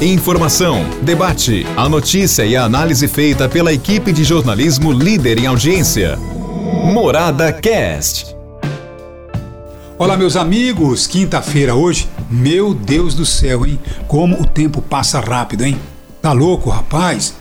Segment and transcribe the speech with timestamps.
[0.00, 6.16] Informação, debate, a notícia e a análise feita pela equipe de jornalismo líder em audiência.
[6.92, 8.36] Morada Cast.
[9.98, 11.06] Olá, meus amigos.
[11.06, 12.08] Quinta-feira hoje.
[12.30, 13.80] Meu Deus do céu, hein?
[14.06, 15.76] Como o tempo passa rápido, hein?
[16.20, 17.34] Tá louco, rapaz?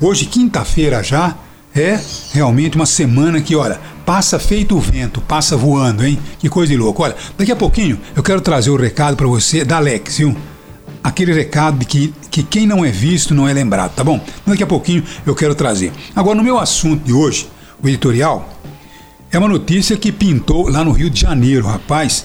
[0.00, 1.34] Hoje, quinta-feira já,
[1.74, 2.00] é
[2.32, 6.18] realmente uma semana que, olha, passa feito o vento, passa voando, hein?
[6.38, 7.02] Que coisa de louco.
[7.02, 10.36] Olha, daqui a pouquinho eu quero trazer o recado para você da Alex, viu?
[11.04, 14.18] Aquele recado de que, que quem não é visto não é lembrado, tá bom?
[14.46, 15.92] Daqui a pouquinho eu quero trazer.
[16.16, 17.46] Agora, no meu assunto de hoje,
[17.82, 18.48] o editorial,
[19.30, 22.24] é uma notícia que pintou lá no Rio de Janeiro, rapaz.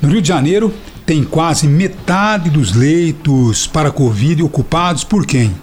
[0.00, 0.72] No Rio de Janeiro
[1.04, 5.54] tem quase metade dos leitos para Covid ocupados por quem?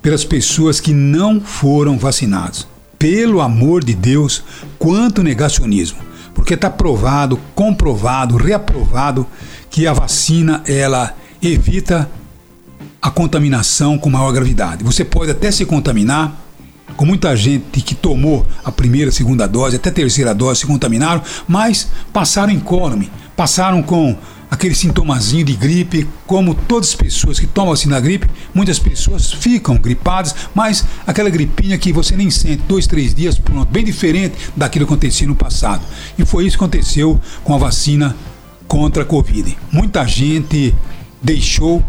[0.00, 2.66] Pelas pessoas que não foram vacinadas.
[2.98, 4.42] Pelo amor de Deus,
[4.78, 5.98] quanto negacionismo.
[6.34, 9.26] Porque está provado, comprovado, reaprovado
[9.70, 11.14] que a vacina ela
[11.48, 12.10] evita
[13.00, 14.82] a contaminação com maior gravidade.
[14.82, 16.40] Você pode até se contaminar,
[16.96, 21.88] com muita gente que tomou a primeira, segunda dose, até terceira dose se contaminaram, mas
[22.12, 24.16] passaram incólume, passaram com
[24.50, 29.32] aquele sintomazinho de gripe, como todas as pessoas que tomam vacina da gripe, muitas pessoas
[29.32, 34.36] ficam gripadas, mas aquela gripinha que você nem sente, dois, três dias, pronto, bem diferente
[34.56, 35.82] daquilo que acontecia no passado.
[36.16, 38.16] E foi isso que aconteceu com a vacina
[38.68, 39.56] contra a Covid.
[39.72, 40.74] Muita gente
[41.24, 41.82] deixou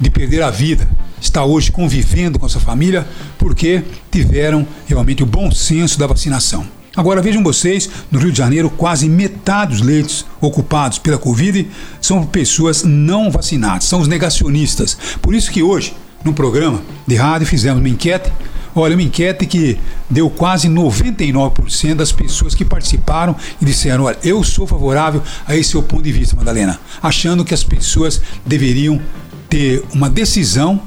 [0.00, 0.88] de perder a vida
[1.26, 3.06] está hoje convivendo com sua família
[3.38, 6.66] porque tiveram realmente o bom senso da vacinação.
[6.96, 11.68] Agora vejam vocês, no Rio de Janeiro, quase metade dos leitos ocupados pela Covid
[12.00, 14.96] são pessoas não vacinadas, são os negacionistas.
[15.20, 15.92] Por isso que hoje,
[16.22, 18.30] no programa de rádio, fizemos uma enquete.
[18.74, 19.78] Olha, uma enquete que
[20.10, 25.70] deu quase 99% das pessoas que participaram e disseram: Olha, eu sou favorável a esse
[25.70, 29.00] seu ponto de vista, Madalena, achando que as pessoas deveriam
[29.48, 30.80] ter uma decisão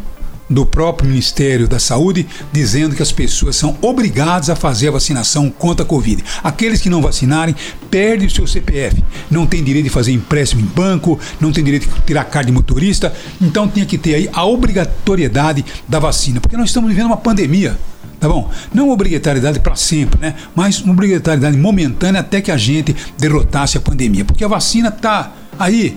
[0.50, 5.50] do próprio Ministério da Saúde dizendo que as pessoas são obrigadas a fazer a vacinação
[5.50, 6.24] contra a Covid.
[6.44, 7.56] Aqueles que não vacinarem
[7.90, 11.88] perdem o seu CPF, não tem direito de fazer empréstimo em banco, não tem direito
[11.88, 16.58] de tirar carta de motorista, então tinha que ter aí a obrigatoriedade da vacina, porque
[16.58, 17.78] nós estamos vivendo uma pandemia.
[18.20, 18.50] Tá bom?
[18.74, 20.34] Não obrigatoriedade para sempre, né?
[20.56, 24.26] Mas uma obrigatoriedade momentânea até que a gente derrotasse a pandemia.
[24.26, 25.96] Porque a vacina tá aí,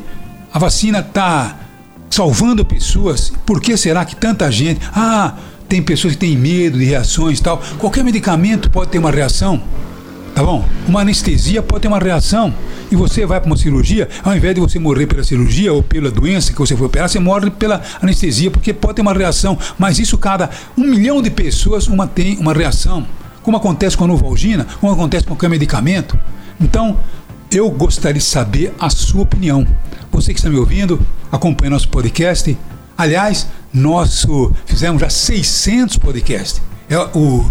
[0.52, 1.58] a vacina tá
[2.10, 3.32] salvando pessoas.
[3.46, 4.80] Por que será que tanta gente.
[4.92, 5.34] Ah,
[5.66, 7.62] tem pessoas que têm medo de reações e tal.
[7.78, 9.62] Qualquer medicamento pode ter uma reação.
[10.40, 10.64] Tá bom?
[10.88, 12.54] Uma anestesia pode ter uma reação.
[12.90, 16.10] E você vai para uma cirurgia, ao invés de você morrer pela cirurgia ou pela
[16.10, 19.58] doença que você foi operar, você morre pela anestesia, porque pode ter uma reação.
[19.78, 23.06] Mas isso cada um milhão de pessoas uma tem uma reação.
[23.42, 26.18] Como acontece com a Novalgina, como acontece com qualquer medicamento.
[26.58, 26.98] Então,
[27.52, 29.66] eu gostaria de saber a sua opinião.
[30.10, 32.56] Você que está me ouvindo, acompanha nosso podcast.
[32.96, 36.62] Aliás, nosso fizemos já 600 podcasts.
[36.88, 37.44] É o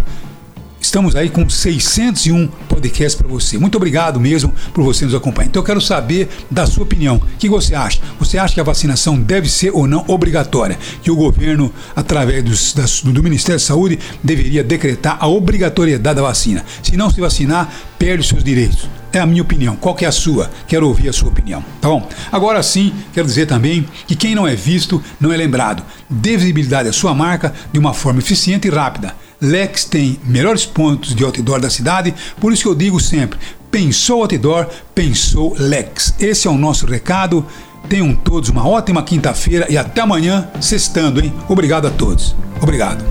[0.90, 3.56] Estamos aí com 601 podcasts para você.
[3.56, 5.46] Muito obrigado mesmo por você nos acompanhar.
[5.46, 7.18] Então eu quero saber da sua opinião.
[7.18, 8.00] O que você acha?
[8.18, 10.76] Você acha que a vacinação deve ser ou não obrigatória?
[11.00, 16.22] Que o governo, através dos, das, do Ministério da Saúde, deveria decretar a obrigatoriedade da
[16.22, 16.64] vacina.
[16.82, 18.88] Se não se vacinar, perde os seus direitos.
[19.12, 19.76] É a minha opinião.
[19.76, 20.50] Qual que é a sua?
[20.66, 21.64] Quero ouvir a sua opinião.
[21.80, 22.08] Tá bom?
[22.32, 25.84] Agora sim, quero dizer também que quem não é visto não é lembrado.
[26.08, 29.14] Dê visibilidade à sua marca de uma forma eficiente e rápida.
[29.40, 33.38] Lex tem melhores pontos de outdoor da cidade, por isso que eu digo sempre:
[33.70, 36.14] pensou outdoor, pensou Lex.
[36.18, 37.46] Esse é o nosso recado.
[37.88, 41.32] Tenham todos uma ótima quinta-feira e até amanhã, sextando, hein?
[41.48, 42.36] Obrigado a todos.
[42.60, 43.04] Obrigado.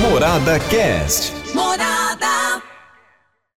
[0.00, 1.32] Morada Cast.
[1.54, 1.97] Morada.